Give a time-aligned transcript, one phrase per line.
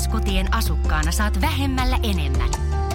[0.00, 2.48] VTS-kotien asukkaana saat vähemmällä enemmän.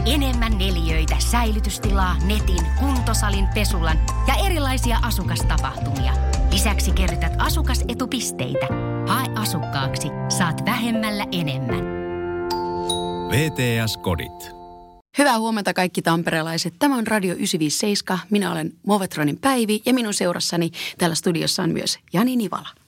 [0.06, 3.98] Enemmän neliöitä, säilytystilaa, netin, kuntosalin, pesulan
[4.28, 6.14] ja erilaisia asukastapahtumia.
[6.52, 8.68] Lisäksi kerrytät asukasetupisteitä.
[9.08, 11.84] Hae asukkaaksi, saat vähemmällä enemmän.
[13.30, 14.56] VTS-kodit.
[15.18, 16.74] Hyvää huomenta kaikki tamperelaiset.
[16.80, 18.20] Tämä on Radio 957.
[18.30, 22.85] Minä olen Movetronin Päivi ja minun seurassani täällä studiossa on myös Jani Nivala.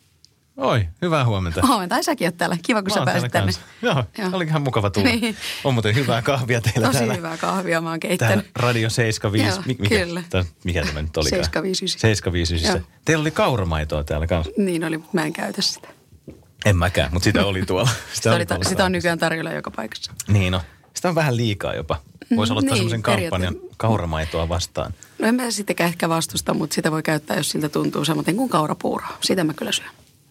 [0.57, 1.67] Oi, hyvää huomenta.
[1.67, 2.57] Huomenta, ai säkin oot täällä.
[2.65, 3.51] Kiva, kun Mä sä pääsit tänne.
[3.81, 4.29] Joo, Joo.
[4.33, 5.07] oli ihan mukava tulla.
[5.09, 5.35] Niin.
[5.63, 7.13] On muuten hyvää kahvia teillä Tosi täällä.
[7.13, 8.45] hyvää kahvia mä oon Täällä keittänyt.
[8.55, 9.55] Radio 75.
[9.55, 10.23] Joo, mi- mikä, kyllä.
[10.29, 11.29] tää- mikä tämä nyt oli?
[11.29, 11.99] 759.
[12.01, 12.75] 759.
[12.81, 12.99] Joo.
[13.05, 14.53] Teillä oli kauramaitoa täällä kanssa.
[14.57, 15.87] Niin oli, mä en käytä sitä.
[16.65, 17.89] En mäkään, mutta sitä oli tuolla.
[18.13, 20.11] Sitä, oli, tuolla sitä on nykyään tarjolla joka paikassa.
[20.27, 20.61] Niin no.
[20.93, 22.01] Sitä on vähän liikaa jopa.
[22.35, 24.93] Voisi Mm, aloittaa niin, semmoisen kampanjan kauramaitoa vastaan.
[25.19, 28.49] No en mä sittenkään ehkä vastusta, mutta sitä voi käyttää, jos siltä tuntuu samoin kuin
[28.49, 29.17] kaurapuuroa.
[29.21, 29.89] Sitä mä kyllä syön.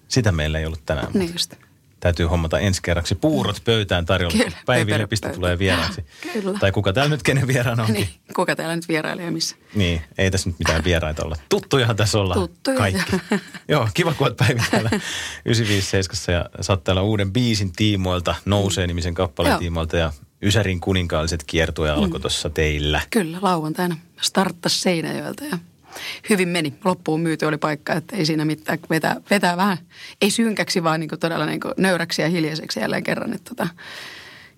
[0.09, 1.09] Sitä meillä ei ollut tänään.
[1.15, 1.55] Niin just.
[2.01, 4.51] Täytyy hommata ensi kerraksi puurot pöytään tarjolla.
[4.67, 5.35] Päivi pöytään.
[5.35, 6.05] tulee vieraaksi.
[6.33, 6.59] Kyllä.
[6.59, 7.95] Tai kuka täällä nyt kenen vieraana onkin.
[7.95, 9.57] Niin, kuka täällä nyt vierailee missä?
[9.75, 11.37] Niin, ei tässä nyt mitään vieraita olla.
[11.49, 12.77] Tuttujahan tässä ollaan Tuttuja.
[12.77, 13.17] kaikki.
[13.69, 14.91] Joo, kiva kun olet Päivi täällä
[15.45, 19.59] 957 ja oot täällä uuden biisin tiimoilta, Nousee nimisen kappaleen Joo.
[19.61, 23.01] tiimoilta ja Ysärin kuninkaalliset kiertue alkoi tuossa teillä.
[23.11, 25.59] Kyllä, lauantaina starttasi Seinäjoelta ja
[26.31, 26.75] hyvin meni.
[26.85, 29.79] Loppuun myyty oli paikka, että ei siinä mitään vetää, vetää vähän,
[30.21, 33.33] ei synkäksi, vaan niin kuin todella niin kuin nöyräksi ja hiljaiseksi jälleen kerran.
[33.33, 33.69] Että tota,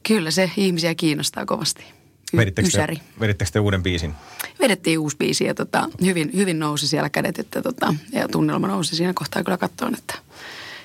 [0.03, 1.85] kyllä se ihmisiä kiinnostaa kovasti.
[2.33, 2.87] Y- Vedittekö te,
[3.21, 4.15] vedittekö te uuden biisin?
[4.61, 8.97] Vedettiin uusi biisi ja tota, hyvin, hyvin nousi siellä kädet että tota, ja tunnelma nousi
[8.97, 10.15] siinä kohtaa kyllä katsoen, että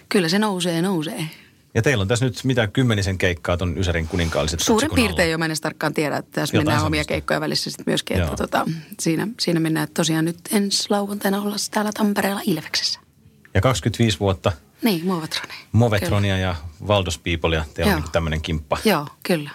[0.09, 1.29] kyllä se nousee, nousee.
[1.75, 5.55] Ja teillä on tässä nyt mitä kymmenisen keikkaa ton Ysärin kuninkaalliset Suurin piirtein jo mennä
[5.61, 7.07] tarkkaan tiedä, että tässä Jotain mennään omia semmoista.
[7.09, 8.65] keikkoja välissä sitten myöskin, että tota,
[8.99, 12.99] siinä, siinä mennään että tosiaan nyt ensi lauantaina olla täällä Tampereella Ilveksessä.
[13.53, 15.53] Ja 25 vuotta Niin, Movetroni.
[15.71, 16.55] Movetronia ja
[16.87, 17.65] Valdos Peoplea.
[17.73, 17.97] Teillä Joo.
[17.97, 18.95] on niin tämmöinen kimppa, Kyllä.
[18.95, 19.49] Joo, kyllä.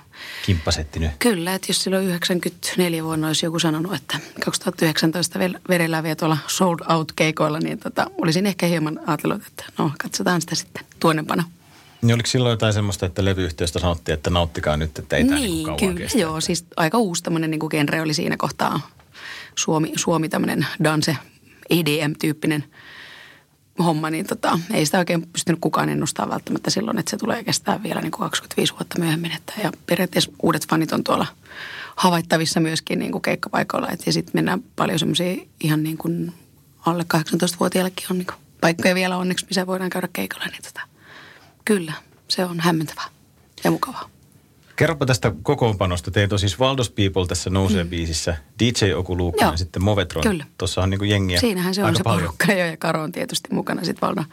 [0.47, 1.10] kimppasetti nyt.
[1.19, 6.38] Kyllä, että jos silloin 94 vuonna olisi joku sanonut, että 2019 vel- vedellään vielä tuolla
[6.47, 11.44] sold out keikoilla, niin tota, olisin ehkä hieman ajatellut, että no katsotaan sitä sitten tuonnepana.
[12.03, 15.50] Niin oliko silloin jotain semmoista, että levyyhtiöstä sanottiin, että nauttikaa nyt, että ei tämä niin
[15.50, 16.19] niin, kauan kyllä, kestä?
[16.19, 18.81] joo, siis aika uusi tämmöinen niin genre oli siinä kohtaa.
[19.54, 21.16] Suomi, Suomi tämmöinen dance,
[21.70, 22.64] EDM-tyyppinen
[23.78, 27.82] homma, niin tota, ei sitä oikein pystynyt kukaan ennustaa välttämättä silloin, että se tulee kestää
[27.82, 29.32] vielä niin kuin 25 vuotta myöhemmin.
[29.32, 31.26] Että, ja periaatteessa uudet fanit on tuolla
[31.97, 33.88] havaittavissa myöskin niin kuin keikkapaikoilla.
[33.91, 36.32] Et, ja sitten mennään paljon semmoisia ihan niin kuin
[36.86, 40.47] alle 18-vuotiaillekin on niin kuin paikkoja vielä onneksi, missä voidaan käydä keikalla.
[40.47, 40.80] Niin tota,
[41.68, 41.92] kyllä,
[42.28, 43.08] se on hämmentävää
[43.64, 44.10] ja mukavaa.
[44.76, 46.10] Kerropa tästä kokoonpanosta.
[46.10, 47.90] Teitä on siis Valdos People tässä nousee mm.
[47.90, 50.22] biisissä, DJ Oku Luukka ja sitten Movetron.
[50.22, 50.44] kyllä.
[50.58, 52.20] Tuossa on niin kuin jengiä Siinähän se on se paljon.
[52.22, 53.84] porukka jo ja Karo on tietysti mukana.
[53.84, 54.24] Sitten Valdon,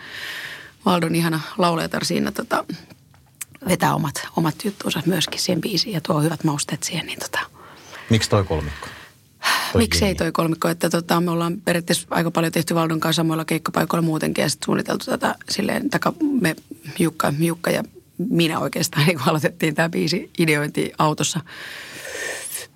[0.85, 2.65] Valdon ihana laulajatar siinä tota,
[3.67, 7.05] vetää omat, omat juttuunsa myöskin siihen biisiin ja tuo hyvät mausteet siihen.
[7.05, 7.39] Niin tota,
[8.09, 8.87] Miksi toi kolmikko?
[9.73, 14.05] Miksei toi kolmikko, että tota, me ollaan periaatteessa aika paljon tehty Valdon kanssa samoilla keikkapaikoilla
[14.05, 16.55] muutenkin ja sitten suunniteltu tätä silleen, taka me
[16.99, 17.83] Jukka, Jukka ja
[18.17, 21.39] minä oikeastaan niin kun aloitettiin tämä biisi ideointi autossa.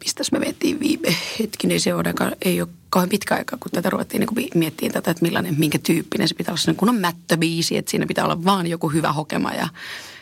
[0.05, 3.89] Mistäs me mentiin viime hetkinen, se on aika, ei ole kauhean pitkä aika, kun tätä
[3.89, 6.57] ruvettiin niin miettimään tätä, että millainen, minkä tyyppinen se pitää olla.
[6.57, 9.67] Sellainen kunnon mättöbiisi, että siinä pitää olla vaan joku hyvä hokema ja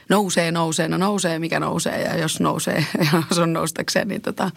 [0.10, 4.52] nousee, nousee, no nousee, mikä nousee ja jos nousee, ja jos on noustakseen, niin tota,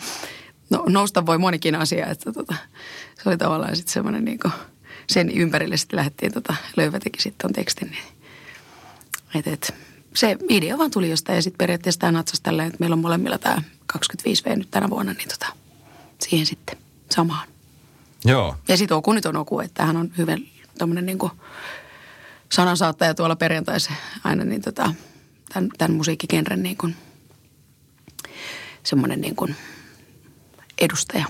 [0.70, 2.54] no, nousta voi monikin asia, että tota,
[3.22, 4.41] se oli tavallaan sitten semmoinen niin
[5.06, 8.04] sen ympärille sitten lähdettiin, tota, Löydä teki sitten ton tekstin, niin
[9.34, 9.75] et, et,
[10.14, 13.38] se idea vaan tuli jostain ja sitten periaatteessa tämä natsasi tälleen, että meillä on molemmilla
[13.38, 15.47] tämä 25V nyt tänä vuonna, niin tota,
[16.20, 16.78] siihen sitten
[17.10, 17.48] samaan.
[18.25, 18.56] Joo.
[18.69, 21.19] Ja sitten Oku nyt on Oku, että hän on hyvin tämmöinen niin
[22.53, 24.94] sanansaattaja tuolla perjantaisen aina, niin tota,
[25.53, 26.97] tämän, tämän musiikkigenren niin kuin,
[28.82, 29.56] semmoinen niin kuin
[30.80, 31.24] edustaja.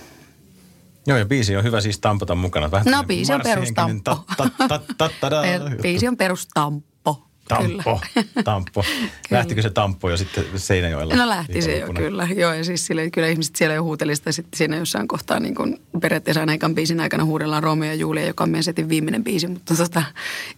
[1.06, 2.70] Joo, ja biisi on hyvä siis tampota mukana.
[2.70, 4.24] Vähän No biisi on perustamppo.
[4.36, 5.30] ta- ta- ta-
[5.82, 7.26] biisi on perustamppo.
[7.48, 8.00] Tamppo,
[8.44, 8.84] tamppo.
[9.30, 11.14] Lähtikö se tamppo jo sitten Seinäjoella?
[11.14, 12.28] No lähti se jo kyllä.
[12.36, 15.54] Joo ja siis sille, kyllä ihmiset siellä jo huuteli sitä sitten siinä jossain kohtaa niin
[15.54, 19.24] kuin periaatteessa aina ekan biisin aikana huudellaan Romeo ja Julia, joka on meidän setin viimeinen
[19.24, 19.46] biisi.
[19.46, 20.03] Mutta tota,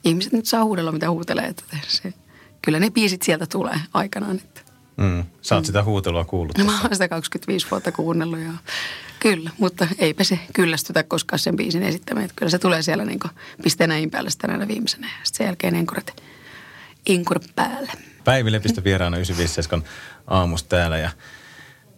[0.04, 1.46] ihmiset nyt saa huudella mitä huutelee.
[1.46, 2.14] Että se,
[2.62, 4.36] kyllä ne biisit sieltä tulee aikanaan.
[4.36, 4.60] Että.
[4.96, 5.24] Mm.
[5.42, 6.58] Sä oot sitä huutelua kuullut.
[6.58, 8.52] No, mä oon sitä 25 vuotta kuunnellut ja
[9.20, 12.24] kyllä, mutta eipä se kyllästytä koskaan sen biisin esittämään.
[12.24, 13.20] Että kyllä se tulee siellä niin
[13.62, 16.22] pisteenä in päälle sitten aina viimeisenä ja sitten sen jälkeen enkuret,
[17.06, 17.92] enkuret päälle.
[18.24, 19.88] Päivi Lepistä vieraana 957
[20.26, 21.10] aamusta täällä ja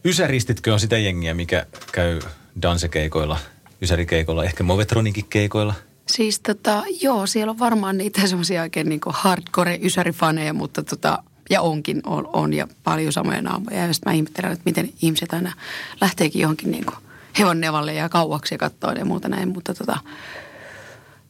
[0.05, 2.20] Ysäristitkö on sitä jengiä, mikä käy
[2.62, 3.38] dansekeikoilla,
[3.82, 5.75] Ysärikeikoilla, ehkä Movetroninkin keikoilla?
[6.08, 11.62] Siis tota, joo, siellä on varmaan niitä semmoisia oikein niin hardcore ysärifaneja, mutta tota, ja
[11.62, 13.87] onkin, on, on ja paljon samoja naamoja.
[13.87, 15.52] Ja sitten mä ihmettelen, että miten ihmiset aina
[16.00, 16.87] lähteekin johonkin niin
[17.38, 19.49] hevonnevalle ja kauaksi katsoa ja muuta näin.
[19.49, 19.99] Mutta tota,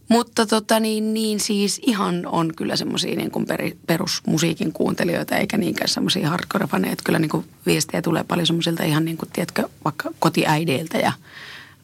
[0.08, 6.31] mutta tota niin, niin siis ihan on kyllä semmoisia niin perusmusiikin kuuntelijoita, eikä niinkään semmoisia
[6.31, 6.96] hardcore-faneja.
[7.05, 11.12] Kyllä niin kuin viestejä tulee paljon semmoisilta ihan niin kuin, tiedätkö, vaikka kotiäideiltä ja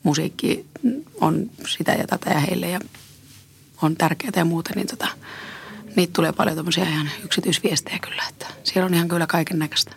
[0.03, 0.67] musiikki
[1.21, 2.81] on sitä ja tätä ja heille ja
[3.83, 5.09] on tärkeää ja muuta, niin tota,
[5.97, 9.95] niitä tulee paljon tämmöisiä ihan yksityisviestejä kyllä, että siellä on ihan kyllä kaiken näköistä.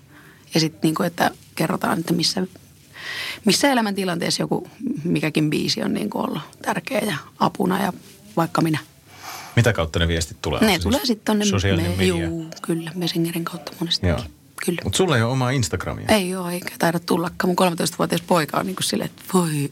[0.53, 2.47] Ja sitten niin kuin, että kerrotaan, että missä,
[3.45, 4.67] missä elämäntilanteessa joku
[5.03, 7.93] mikäkin biisi on niin kuin ollut tärkeä ja apuna ja
[8.37, 8.79] vaikka minä.
[9.55, 10.61] Mitä kautta ne viestit tulee?
[10.61, 11.45] Ne siis tulee sitten tonne.
[11.45, 12.25] Sosiaalinen me, media?
[12.25, 14.07] Juu, kyllä, Messengerin kautta monesti.
[14.07, 14.19] Joo.
[14.65, 14.81] Kyllä.
[14.83, 16.05] Mutta sulla ei ole omaa Instagramia.
[16.07, 17.55] Ei ole, eikä taida tullakaan.
[17.59, 19.71] Mun 13-vuotias poika on niin kuin silleen, että voi,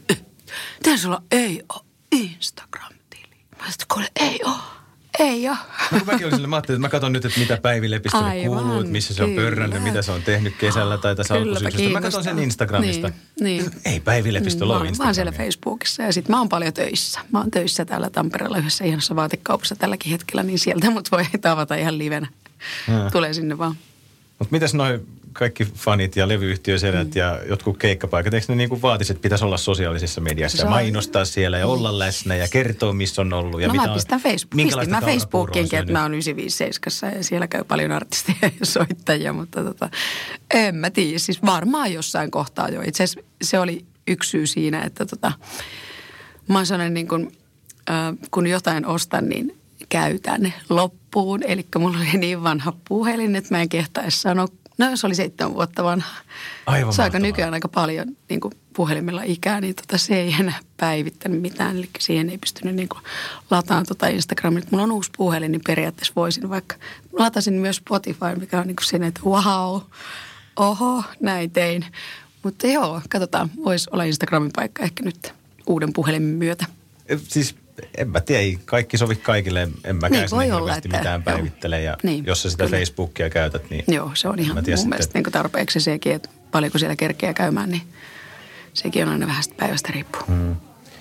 [0.78, 1.82] miten sulla ei ole
[2.12, 3.36] Instagram-tili?
[3.58, 4.81] Mä sanoin, ei ole.
[5.18, 5.56] Ei ole.
[5.92, 8.28] No, kun mäkin olin sille, mä ajattelin, että mä katson nyt, että mitä Päivi Lepistölle
[8.28, 11.88] Aivan, kuuluu, että missä se on pörrännyt, mitä se on tehnyt kesällä tai tässä alkusyksystä.
[11.88, 13.10] Mä katson sen Instagramista.
[13.40, 13.70] Niin, niin.
[13.84, 15.52] Ei Päivi Lepistöllä Mä ole oon, mä oon siellä Instagramia.
[15.52, 17.20] Facebookissa ja sitten mä oon paljon töissä.
[17.32, 21.74] Mä oon töissä täällä Tampereella yhdessä ihanassa vaatekaupassa tälläkin hetkellä, niin sieltä mut voi tavata
[21.74, 22.26] ihan livenä.
[22.88, 23.10] Jaa.
[23.10, 23.74] Tulee sinne vaan.
[24.38, 25.00] Mutta mitäs noi
[25.32, 27.12] kaikki fanit ja levyyhtiösedät mm.
[27.14, 31.58] ja jotkut keikkapaikat, eikö ne niinku vaatisi, että pitäisi olla sosiaalisessa mediassa ja mainostaa siellä
[31.58, 34.94] ja olla läsnä ja kertoa, missä on ollut ja no mitä mä pistän Facebook, minkälaista
[34.94, 39.64] pistin mä Facebookiinkin, että mä oon 957 ja siellä käy paljon artisteja ja soittajia, mutta
[39.64, 39.90] tota,
[40.54, 41.18] en mä tiedä.
[41.18, 42.82] Siis varmaan jossain kohtaa jo.
[42.86, 45.32] Itse asiassa se oli yksi syy siinä, että tota,
[46.48, 47.32] mä oon sellainen niin kuin,
[47.90, 51.42] äh, kun jotain ostan, niin käytän loppuun.
[51.42, 54.46] Eli mulla oli niin vanha puhelin, että mä en kehtaisi sanoa,
[54.78, 56.14] no se oli seitsemän vuotta vanha.
[56.66, 57.20] Aivan mahtavaa.
[57.20, 61.76] nykyään aika paljon niin kuin puhelimella ikää, niin tota, se ei enää päivittänyt mitään.
[61.76, 63.00] Eli siihen ei pystynyt niin kuin
[63.50, 64.62] lataamaan tota Instagramia.
[64.70, 66.76] Mulla on uusi puhelin, niin periaatteessa voisin vaikka,
[67.12, 69.80] latasin myös Spotify, mikä on niin kuin siinä, että wow,
[70.56, 71.86] oho, näin tein.
[72.42, 75.34] Mutta joo, katsotaan, voisi olla Instagramin paikka ehkä nyt
[75.66, 76.66] uuden puhelimen myötä.
[77.28, 77.54] Siis
[77.98, 79.68] en mä tiedä, ei kaikki sovi kaikille.
[79.84, 81.82] En mäkään Niin, voi olla, että- mitään päivittele.
[81.82, 82.78] Ja Niin, jos sä sitä kyllä.
[82.78, 83.84] Facebookia käytät, niin...
[83.88, 87.34] Joo, se on ihan mun sitten, mielestä että- niin tarpeeksi sekin, että paljonko siellä kerkeä
[87.34, 87.82] käymään, niin
[88.74, 90.22] sekin on aina vähän päivästä riippuu.
[90.28, 90.56] Mm.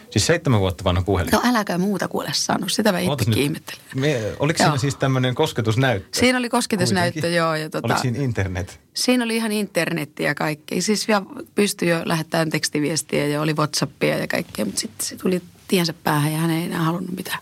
[0.09, 1.31] Siis seitsemän vuotta vanha puhelin.
[1.31, 3.81] No äläkää muuta kuule sano, sitä mä itsekin ihmettelen.
[3.95, 4.67] Me, oliko Joo.
[4.69, 6.19] siinä siis tämmöinen kosketusnäyttö?
[6.19, 7.38] Siinä oli kosketusnäyttö, Kuitenkin.
[7.38, 7.56] joo.
[7.56, 8.79] Ja tota, Oliko siinä internet?
[8.94, 10.81] Siinä oli ihan internetti ja kaikki.
[10.81, 11.21] Siis vielä
[11.56, 15.41] pystyi jo lähettämään tekstiviestiä ja oli Whatsappia ja kaikkea, mutta sitten se tuli
[15.71, 17.39] tiensä päähän ja hän ei enää halunnut mitään,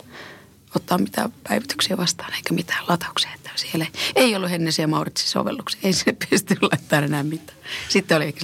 [0.76, 3.30] ottaa mitään päivityksiä vastaan eikä mitään latauksia.
[3.34, 7.58] Että siellä ei, ei ollut Hennesi ja Mauritsin sovelluksia, ei sinne pysty laittamaan enää mitään.
[7.88, 8.34] Sitten oli,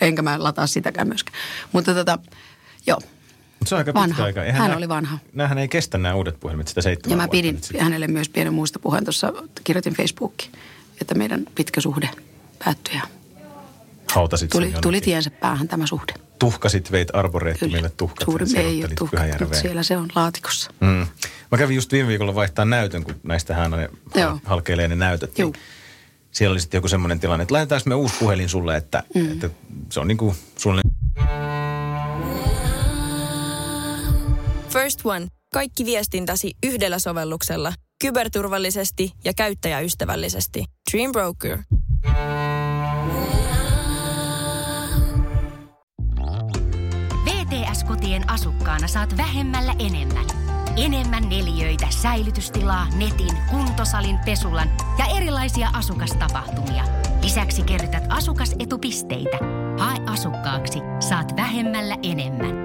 [0.00, 1.38] enkä mä lataa sitäkään myöskään.
[1.72, 2.18] Mutta tota,
[2.86, 3.00] joo.
[3.64, 4.24] Se on aika Vanha.
[4.24, 4.58] pitkä aika.
[4.58, 5.18] Hän nää- oli vanha.
[5.32, 9.04] Nämähän ei kestä nämä uudet puhelimet sitä seitsemän Ja mä pidin hänelle myös pienen muistopuheen
[9.04, 9.32] tuossa,
[9.64, 10.52] kirjoitin Facebookiin,
[11.00, 12.10] että meidän pitkä suhde
[12.64, 13.02] päättyi ja
[14.14, 16.25] Hautasit tuli, tuli tiensä päähän tämä suhde.
[16.38, 18.24] Tuhkasit, veit arboreettumille tuhkat.
[18.24, 19.62] Suurin ei ole tuhkat, mutta Pyhäjärveen.
[19.62, 20.70] siellä se on laatikossa.
[20.80, 21.06] Mm.
[21.50, 24.30] Mä kävin just viime viikolla vaihtaa näytön, kun näistähän ne Joo.
[24.30, 25.38] hal- halkeilee ne näytöt.
[25.38, 25.52] Juu.
[25.52, 25.62] Niin
[26.30, 29.32] siellä oli sitten joku semmoinen tilanne, että laitetaanko me uusi puhelin sulle, että, mm.
[29.32, 29.50] että
[29.90, 30.96] se on niin kuin suunnilleen
[34.68, 35.26] First One.
[35.52, 37.72] Kaikki viestintäsi yhdellä sovelluksella.
[38.00, 40.64] Kyberturvallisesti ja käyttäjäystävällisesti.
[40.92, 41.58] Dream Broker.
[48.06, 50.24] VTS-kotien asukkaana saat vähemmällä enemmän.
[50.76, 56.84] Enemmän neliöitä, säilytystilaa, netin, kuntosalin, pesulan ja erilaisia asukastapahtumia.
[57.22, 59.38] Lisäksi kerrytät asukasetupisteitä.
[59.78, 62.56] Hae asukkaaksi, saat vähemmällä enemmän.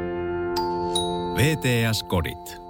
[1.36, 2.62] VTS-kodit.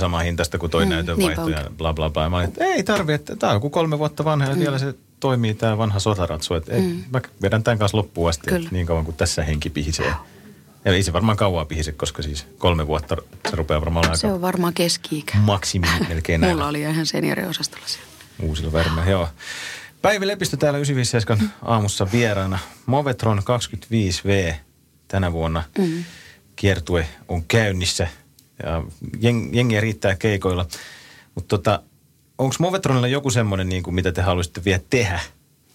[0.00, 2.30] sama hintaista kuin toi mm, Mm, näytön niinpä vaihto ja bla bla bla.
[2.30, 4.94] Mä olin, että ei tarvi, että tämä on joku kolme vuotta vanha ja vielä se
[5.20, 6.54] toimii tämä vanha sotaratsu.
[6.54, 7.04] Että mm.
[7.12, 10.14] mä vedän tämän kanssa loppuun asti, niin kauan kuin tässä henki pihisee.
[10.84, 13.16] Ja ei se varmaan kauaa pihise, koska siis kolme vuotta
[13.50, 15.38] se rupeaa varmaan olla Se aika on varmaan keski-ikä.
[15.38, 18.08] maksimi melkein näillä Mulla oli ihan senioriosastolla siellä.
[18.42, 19.10] uusilla värmeillä.
[19.10, 19.28] Joo.
[20.02, 22.58] Päivi Lepistö täällä 957 aamussa vieraana.
[22.86, 24.54] Movetron 25V
[25.08, 26.04] tänä vuonna mm.
[26.56, 28.08] kiertue on käynnissä
[28.62, 28.82] ja
[29.20, 30.66] jeng, jengiä riittää keikoilla.
[31.34, 31.82] Mutta tota,
[32.38, 35.20] onko Movetronilla joku semmoinen, niin kuin, mitä te haluaisitte vielä tehdä?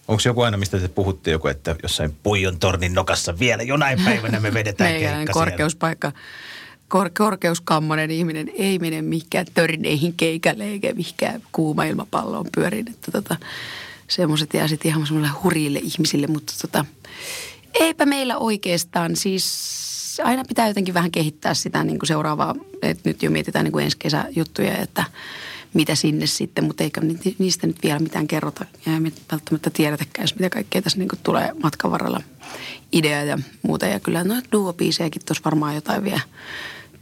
[0.08, 4.40] Onko joku aina, mistä te puhutte joku, että jossain Puijon tornin nokassa vielä jonain päivänä
[4.40, 5.32] me vedetään keikka siellä?
[5.32, 6.12] korkeuspaikka,
[6.88, 12.88] kor, korkeuskammonen ihminen ei mene mihinkään törneihin keikalle eikä mihinkään kuuma ilmapalloon pyörin.
[12.90, 13.36] Että tota,
[14.08, 16.84] semmoiset jää sitten ihan semmoisille hurjille ihmisille, mutta tota,
[17.74, 23.22] eipä meillä oikeastaan siis aina pitää jotenkin vähän kehittää sitä niin kuin seuraavaa, että nyt
[23.22, 25.04] jo mietitään niin kuin ensi kesäjuttuja, että
[25.74, 27.00] mitä sinne sitten, mutta eikä
[27.38, 28.64] niistä nyt vielä mitään kerrota.
[28.86, 32.20] Ja me välttämättä tiedetäkään, mitä kaikkea tässä niin tulee matkan varrella
[32.92, 33.86] idea ja muuta.
[33.86, 36.20] Ja kyllä no duo-biisejäkin tuossa varmaan jotain vielä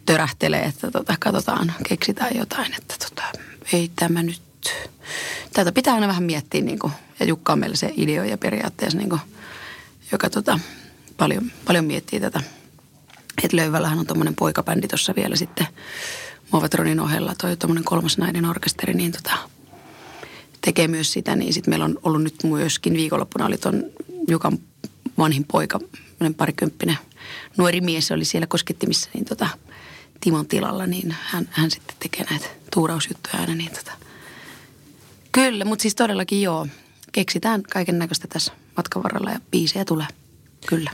[0.06, 3.22] törähtelee, että tota, katsotaan, keksitään jotain, että tota,
[3.72, 4.42] ei tämä nyt,
[5.52, 8.98] tätä pitää aina vähän miettiä niin kuin, ja Jukka on meillä se ideo ja periaatteessa
[8.98, 9.20] niin kuin,
[10.12, 10.58] joka tota,
[11.16, 12.40] paljon, paljon miettii tätä.
[13.44, 15.66] Että Löyvällähän on tuommoinen poikabändi tuossa vielä sitten
[16.52, 19.38] Movetronin ohella, toi tuommoinen kolmas nainen orkesteri, niin tota,
[20.60, 23.84] tekee myös sitä, niin sitten meillä on ollut nyt myöskin viikonloppuna oli ton
[24.28, 24.58] Jukan
[25.18, 25.80] vanhin poika,
[26.36, 26.98] parikymppinen
[27.56, 29.48] nuori mies oli siellä koskettimissa, niin tota,
[30.20, 33.54] Timon tilalla, niin hän, hän sitten tekee näitä tuurausjuttuja aina.
[33.54, 33.92] Niin tota.
[35.32, 36.66] Kyllä, mutta siis todellakin joo,
[37.12, 40.06] keksitään kaiken näköistä tässä matkan varrella ja biisejä tulee.
[40.66, 40.90] Kyllä.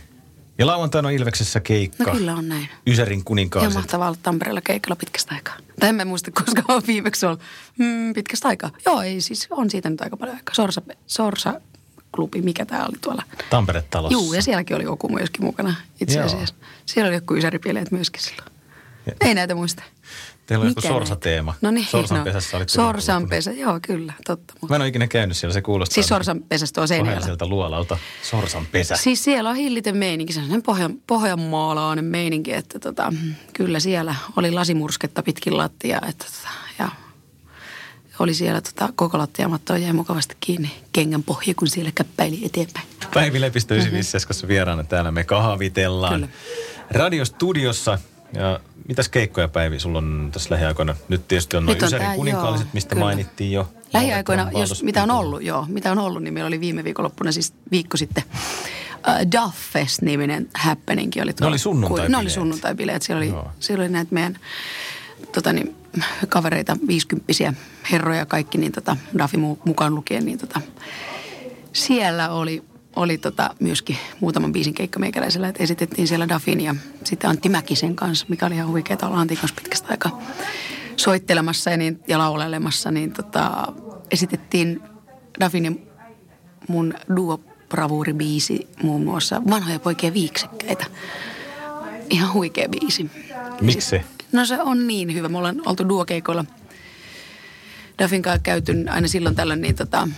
[0.59, 2.05] Ja lauantaina on Ilveksessä keikka.
[2.05, 2.69] No kyllä on näin.
[2.87, 3.71] Ysärin kuninkaaset.
[3.71, 5.55] Ja mahtavaa olla Tampereella keikalla pitkästä aikaa.
[5.81, 7.41] Tai en muista, koska on viimeksi ollut
[7.79, 8.71] mm, pitkästä aikaa.
[8.87, 10.55] Joo, ei siis, on siitä nyt aika paljon aikaa.
[10.55, 11.61] Sorsa, Sorsa
[12.12, 13.23] klubi, mikä tämä oli tuolla.
[13.50, 14.12] Tampere-talossa.
[14.12, 16.55] Joo, ja sielläkin oli joku myöskin mukana itse asiassa.
[16.61, 16.69] Joo.
[16.87, 18.53] Siellä oli joku ysäripieleet myöskin silloin.
[19.21, 19.83] Ei näitä muista.
[20.49, 21.55] Teillä on joku sorsateema.
[21.61, 24.55] No niin, Sorsanpesässä no, Sorsanpesä, joo kyllä, totta.
[24.69, 25.95] Mä en ole ikinä käynyt siellä, se kuulostaa.
[25.95, 27.25] Siis Sorsanpesästä tuo Seinäjällä.
[27.25, 28.97] sieltä luolalta, Sorsanpesä.
[28.97, 33.12] Siis siellä on hillitön meininki, se on pohjan, pohjanmaalainen meininki, että tota,
[33.52, 36.88] kyllä siellä oli lasimursketta pitkin lattia, että tota, ja
[38.19, 42.87] oli siellä tota, koko lattiamatto jäi mukavasti kiinni kengän pohja, kun siellä käppäili eteenpäin.
[43.14, 44.49] Päivi Lepistö mm-hmm.
[44.49, 46.14] vieraana täällä me kahvitellaan.
[46.14, 46.28] Kyllä.
[46.90, 47.99] Radiostudiossa
[48.32, 50.94] ja mitäs keikkoja Päivi sulla on tässä lähiaikoina?
[51.08, 53.04] Nyt tietysti on noin Ysärin kuninkaalliset, mistä kyllä.
[53.04, 53.73] mainittiin jo.
[53.92, 57.54] Lähiaikoina, jos mitä on ollut, joo, mitä on ollut, niin meillä oli viime viikonloppuna siis
[57.70, 61.50] viikko sitten uh, Duff Fest-niminen happeningki oli tuolla.
[61.50, 63.02] Ne oli sunnuntai Ne oli sunnuntai-bileet.
[63.02, 64.38] Siellä oli, siellä oli näitä meidän
[65.32, 65.76] tota niin,
[66.28, 67.54] kavereita, viisikymppisiä
[67.92, 70.61] herroja kaikki, niin tota, Duffy mukaan lukien, niin tota,
[71.73, 72.62] siellä oli
[72.97, 77.97] oli tota myöskin muutaman biisin keikka meikäläisellä, että esitettiin siellä Dafin ja sitten Antti Mäkisen
[77.97, 80.23] kanssa, mikä oli ihan huikeaa olla Antin kanssa pitkästä aikaa
[80.97, 83.73] soittelemassa ja, niin, ja laulelemassa, niin tota,
[84.11, 84.80] esitettiin
[85.40, 85.73] Dafin ja
[86.68, 87.40] mun duo
[88.16, 90.87] biisi muun muassa Vanhoja poikia viiksekkäitä.
[92.11, 93.11] Ihan huikea biisi.
[93.61, 94.00] Miksi
[94.33, 95.28] No se on niin hyvä.
[95.28, 96.45] Me ollaan oltu duokeikoilla
[97.99, 100.09] Dafin kanssa käyty aina silloin tällöin, niin tota,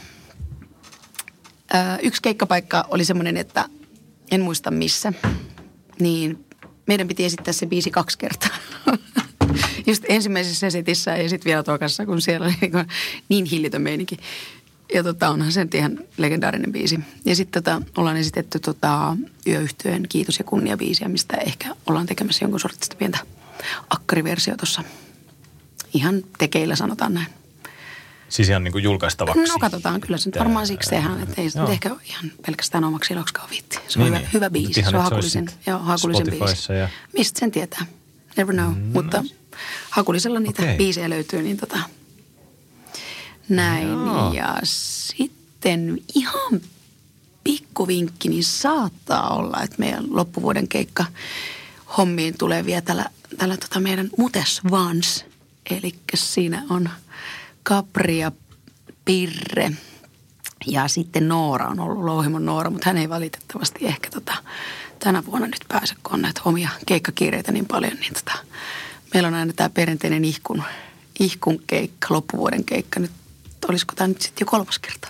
[2.02, 3.68] yksi keikkapaikka oli semmoinen, että
[4.30, 5.12] en muista missä,
[6.00, 6.44] niin
[6.86, 8.56] meidän piti esittää se biisi kaksi kertaa.
[9.86, 12.86] Just ensimmäisessä setissä ja sitten vielä tokassa, kun siellä oli niin,
[13.28, 14.16] niin hillitön meininki.
[14.94, 17.00] Ja tota, onhan se ihan legendaarinen biisi.
[17.24, 22.44] Ja sitten tota, ollaan esitetty tota, yöyhtyön Kiitos ja kunnia biisiä, mistä ehkä ollaan tekemässä
[22.44, 23.18] jonkun sortista pientä
[23.90, 24.82] akkariversio tuossa.
[25.94, 27.39] Ihan tekeillä sanotaan näin.
[28.30, 29.52] Siis ihan niin kuin julkaistavaksi?
[29.52, 33.50] No katsotaan, kyllä se varmaan siksi tehdään, että ei se ehkä ihan pelkästään omaksi iloksikaan
[33.50, 33.78] viitti.
[33.88, 34.32] Se on niin, hyvä, niin.
[34.32, 36.72] hyvä biisi, se on hakullisen, joo, hakullisen biisi.
[36.72, 36.88] Ja...
[37.12, 37.86] Mistä sen tietää?
[38.36, 38.80] Never know, mm.
[38.92, 39.24] mutta
[39.90, 40.76] hakullisella niitä okay.
[40.76, 41.78] biisejä löytyy, niin tota,
[43.48, 43.88] näin.
[43.88, 44.32] Joo.
[44.32, 46.60] Ja sitten ihan
[47.44, 51.04] pikkuvinkki, niin saattaa olla, että meidän loppuvuoden keikka
[51.96, 53.04] hommiin tulee vielä tällä,
[53.38, 55.24] tällä tota meidän Mutes Vans.
[55.70, 56.88] Eli siinä on–
[57.64, 58.32] Capri ja
[59.04, 59.72] Pirre
[60.66, 64.34] ja sitten Noora on ollut Louhimon Noora, mutta hän ei valitettavasti ehkä tota,
[64.98, 68.38] tänä vuonna nyt pääse, kun on näitä omia keikkakirjeitä niin paljon, niin tota,
[69.14, 70.62] meillä on aina tämä perinteinen ihkun,
[71.20, 73.00] ihkun keikka, loppuvuoden keikka.
[73.00, 73.10] Nyt,
[73.68, 75.08] olisiko tämä nyt sitten jo kolmas kerta?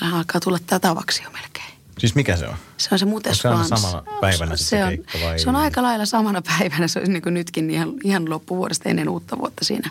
[0.00, 1.74] Meillä alkaa tulla tämä tavaksi jo melkein.
[1.98, 2.54] Siis mikä se on?
[2.76, 5.38] Se on se Mutes se on samana päivänä se, se, on, keikka vai?
[5.38, 6.88] Se on aika lailla samana päivänä.
[6.88, 9.90] Se olisi niin kuin nytkin ihan, ihan loppuvuodesta ennen uutta vuotta siinä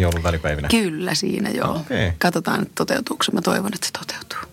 [0.00, 0.68] joulun välipäivinä?
[0.68, 1.70] Kyllä siinä joo.
[1.70, 2.12] Okay.
[2.18, 3.32] Katsotaan, että toteutuuko se.
[3.32, 4.50] Mä toivon, että se toteutuu.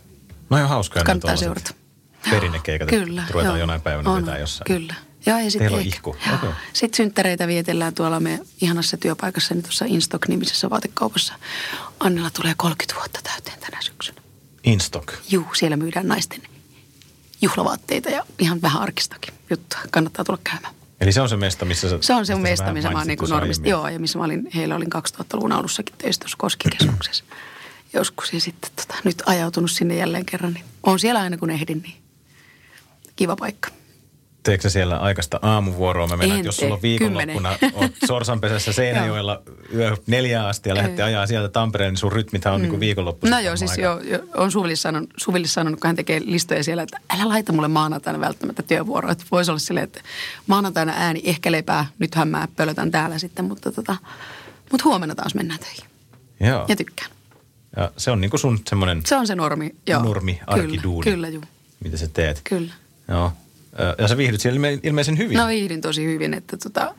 [0.50, 1.04] No ihan hauskaa.
[1.04, 1.74] Kannattaa seurata.
[2.30, 3.58] Perinnekeikat, kyllä, ruvetaan joo.
[3.58, 4.66] jonain päivänä on, vetää jossain.
[4.68, 4.96] Kyllä.
[5.26, 6.10] Joo, ja sitten ihku.
[6.36, 6.50] Okay.
[6.74, 11.34] Sitten synttäreitä vietellään tuolla me ihanassa työpaikassa, niin tuossa Instock-nimisessä vaatekaupassa.
[12.00, 14.22] Annella tulee 30 vuotta täyteen tänä syksynä.
[14.64, 15.14] Instock?
[15.30, 16.42] Juu, siellä myydään naisten
[17.42, 19.80] juhlavaatteita ja ihan vähän arkistakin juttua.
[19.92, 20.74] Kannattaa tulla käymään.
[21.02, 21.98] Eli se on se mesta, missä sä...
[22.02, 23.70] Se on se mesta, missä mä oon niin normisti.
[23.70, 27.24] Joo, ja missä mä olin, heillä olin 2000-luvun alussakin töissä tuossa Koskikeskuksessa.
[27.94, 30.54] Joskus ja sitten tota, nyt ajautunut sinne jälleen kerran.
[30.54, 31.96] Niin on siellä aina kun ehdin, niin
[33.16, 33.70] kiva paikka
[34.48, 36.08] teekö sä siellä aikaista aamuvuoroa?
[36.08, 39.42] Mä menen, jos sulla on viikonloppuna, oot Sorsanpesässä Seinäjoella
[39.76, 42.70] yö neljä asti ja lähdette ajaa sieltä Tampereen, niin sun rytmithän on mm.
[42.70, 43.28] niin viikonloppu.
[43.28, 46.84] No joo, siis jo, jo, on Suvillis sanonut, Suvillis sanonut, kun hän tekee listoja siellä,
[46.84, 49.12] että älä laita mulle maanantaina välttämättä työvuoroa.
[49.12, 50.02] Että voisi olla silleen, että
[50.48, 53.98] maanantaina ääni ehkä lepää, nythän mä pölötän täällä sitten, mutta, tota,
[54.72, 55.86] mutta huomenna taas mennään töihin.
[56.40, 56.66] Joo.
[56.68, 57.12] Ja tykkään.
[57.78, 60.04] Ja se on niinku sun semmoinen Se on se normi, joo.
[60.04, 61.44] normi, arkiduuni, Kyllä, kyllä juu.
[61.84, 62.42] mitä sä teet.
[62.44, 62.74] Kyllä.
[63.08, 63.32] Joo.
[63.98, 65.38] Ja sä viihdyt siellä ilme- ilmeisen hyvin.
[65.38, 66.96] No viihdyn tosi hyvin, että tota,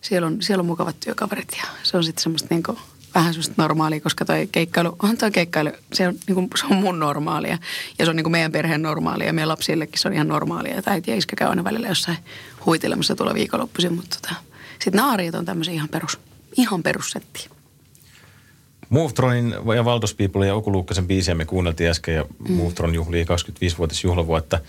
[0.00, 2.78] siellä, on, siellä on mukavat työkaverit ja se on sitten semmoista niinku,
[3.14, 6.98] vähän semmoista normaalia, koska toi keikkailu, on toi keikkailu, se on, niinku, se on mun
[6.98, 7.58] normaalia
[7.98, 10.78] ja se on niinku meidän perheen normaalia ja meidän lapsillekin se on ihan normaalia.
[10.78, 12.18] Että äiti ja iskä käy aina välillä jossain
[12.66, 14.34] huitelemassa tuolla viikonloppuisin, mutta tota,
[14.84, 16.18] sitten arjet on tämmöisiä ihan perus,
[16.56, 17.50] ihan perussettiä.
[18.88, 22.54] Movetronin ja Valdos People ja Oku Luukkasen biisiä me kuunneltiin äsken ja mm.
[22.54, 24.56] Movetron juhlii 25-vuotisjuhlavuotta.
[24.56, 24.62] Ää,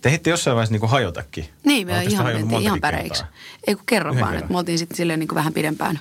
[0.00, 1.48] Te ehditte jossain vaiheessa niinku hajotakin.
[1.64, 3.24] Niin, me ihan, mentiin ihan päreiksi.
[3.66, 4.44] Ei kun kerran Yhden vaan, kerran.
[4.44, 6.00] että me oltiin sitten silleen niin kuin vähän pidempään,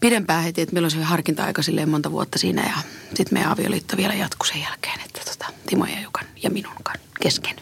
[0.00, 2.76] pidempään heti, että meillä se harkinta-aika silleen monta vuotta siinä ja
[3.14, 6.74] sitten meidän avioliitto vielä jatkui sen jälkeen, että tota, Timo ja Jukan ja minun
[7.20, 7.56] kesken.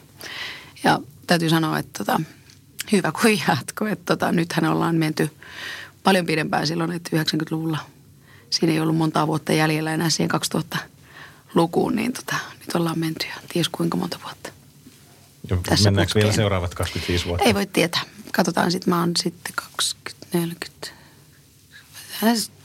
[0.84, 2.20] Ja täytyy sanoa, että tota,
[2.92, 5.30] hyvä kuin jatkoi, että tota, nythän ollaan menty
[6.02, 7.78] paljon pidempään silloin, että 90-luvulla
[8.50, 10.28] siinä ei ollut montaa vuotta jäljellä enää siihen
[11.54, 14.50] 2000-lukuun, niin tota, nyt ollaan menty jo ties kuinka monta vuotta.
[15.50, 16.34] Ja Tässä Mennäänkö vielä putkeen.
[16.42, 17.44] seuraavat 25 vuotta?
[17.44, 18.02] Ei voi tietää.
[18.32, 20.88] Katsotaan sitten, mä oon sitten 20, 40,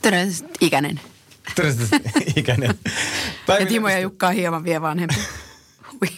[0.02, 1.00] todennäköisesti ikäinen.
[1.56, 2.74] Todennäköisesti ikäinen.
[3.60, 5.14] Ja Timo ja Jukka on hieman vielä vanhempi.
[5.92, 6.08] Hui.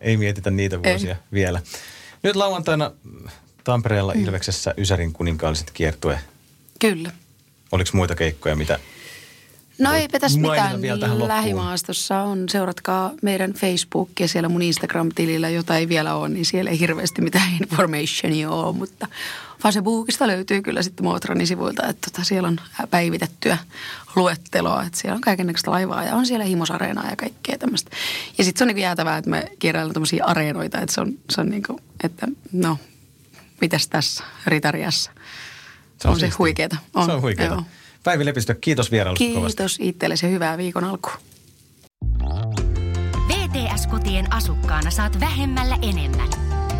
[0.00, 1.20] Ei mietitä niitä vuosia Ei.
[1.32, 1.62] vielä.
[2.22, 2.90] Nyt lauantaina
[3.64, 6.20] Tampereella Ilveksessä Ysärin kuninkaalliset kiertue.
[6.78, 7.10] Kyllä.
[7.72, 8.78] Oliko muita keikkoja, mitä
[9.82, 10.82] No eipä tässä mitään.
[10.82, 11.28] vielä tähän.
[11.28, 12.48] Lähimaastossa on.
[12.48, 17.48] Seuratkaa meidän Facebookia siellä mun Instagram-tilillä, jota ei vielä ole, niin siellä ei hirveästi mitään
[17.62, 19.06] informationia ole, mutta
[19.62, 22.60] Facebookista löytyy kyllä sitten Motronin sivuilta, että tota, siellä on
[22.90, 23.58] päivitettyä
[24.16, 27.90] luetteloa, että siellä on kaikenlaista laivaa ja on siellä himosareenaa ja kaikkea tämmöistä.
[28.38, 31.40] Ja sitten se on niin jäätävää, että me kierräillään tämmöisiä areenoita, että se on, se
[31.40, 32.78] on niin kuin, että no,
[33.60, 35.10] mitäs tässä Ritariassa.
[36.00, 36.76] Se on, on se huikeeta.
[36.94, 37.54] On, se on huikeeta.
[37.54, 37.64] joo.
[38.02, 39.56] Päivi Lepistö, kiitos vierailusta kovasti.
[39.56, 41.16] Kiitos itsellesi ja hyvää viikon alkua.
[43.28, 46.28] VTS-kotien asukkaana saat vähemmällä enemmän.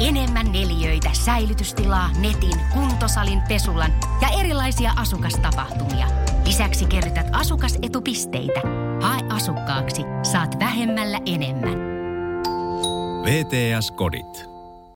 [0.01, 3.93] Enemmän neliöitä, säilytystilaa, netin, kuntosalin, pesulan
[4.23, 6.07] ja erilaisia asukastapahtumia.
[6.47, 8.61] Lisäksi kerrytät asukasetupisteitä.
[9.03, 11.79] Hae asukkaaksi, saat vähemmällä enemmän.
[13.25, 14.52] VTS-kodit.